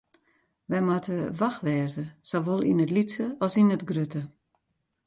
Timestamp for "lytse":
2.95-3.25